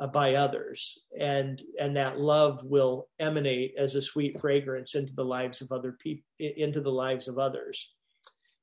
[0.00, 0.98] uh, by others.
[1.18, 5.92] And and that love will emanate as a sweet fragrance into the lives of other
[5.92, 7.94] people into the lives of others.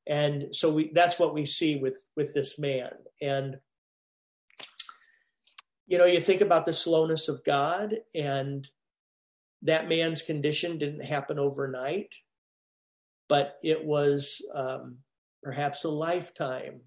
[0.05, 2.91] And so we that's what we see with with this man.
[3.21, 3.57] And
[5.87, 8.67] you know you think about the slowness of god and
[9.61, 12.11] that man's condition didn't happen overnight
[13.29, 14.97] but it was um,
[15.43, 16.81] perhaps a lifetime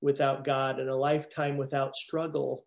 [0.00, 2.64] without god and a lifetime without struggle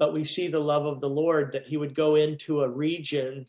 [0.00, 3.46] but we see the love of the Lord that he would go into a region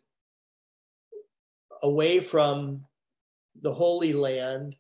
[1.82, 2.84] away from
[3.62, 4.76] the Holy Land.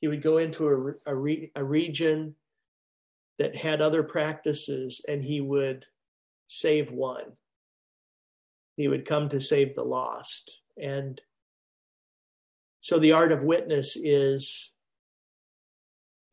[0.00, 2.36] He would go into a, a, re, a region
[3.38, 5.84] that had other practices and he would
[6.46, 7.32] save one.
[8.76, 10.62] He would come to save the lost.
[10.80, 11.20] And
[12.78, 14.72] so the art of witness is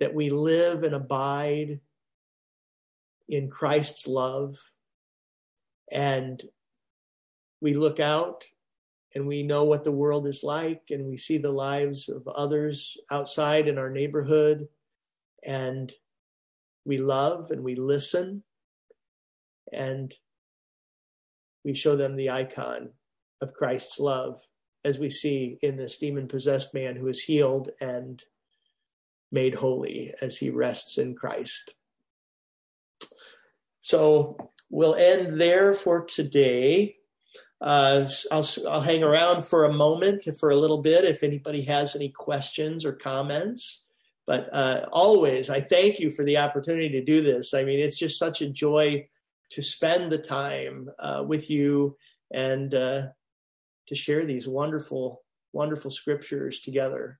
[0.04, 1.80] that we live and abide
[3.30, 4.58] in Christ's love.
[5.90, 6.44] And
[7.62, 8.44] we look out
[9.16, 12.98] and we know what the world is like and we see the lives of others
[13.12, 14.68] outside in our neighborhood.
[15.42, 15.90] And
[16.84, 18.44] we love and we listen
[19.72, 20.14] and
[21.64, 22.90] we show them the icon
[23.40, 24.42] of Christ's love
[24.84, 28.22] as we see in this demon possessed man who is healed and
[29.34, 31.74] made holy as he rests in Christ.
[33.82, 34.38] So
[34.70, 36.96] we'll end there for today.
[37.60, 41.96] Uh, I'll, I'll hang around for a moment, for a little bit, if anybody has
[41.96, 43.84] any questions or comments.
[44.26, 47.54] But uh, always, I thank you for the opportunity to do this.
[47.54, 49.08] I mean, it's just such a joy
[49.52, 51.98] to spend the time uh, with you
[52.32, 53.08] and uh,
[53.88, 57.20] to share these wonderful, wonderful scriptures together.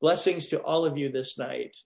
[0.00, 1.76] Blessings to all of you this night.